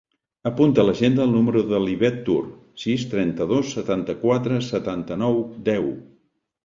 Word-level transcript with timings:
Apunta 0.49 0.81
a 0.83 0.85
l'agenda 0.85 1.21
el 1.25 1.33
número 1.33 1.61
de 1.73 1.81
l'Ivet 1.83 2.17
Tur: 2.29 2.39
sis, 2.85 3.05
trenta-dos, 3.13 3.75
setanta-quatre, 3.79 4.59
setanta-nou, 4.73 5.39
deu. 5.69 5.87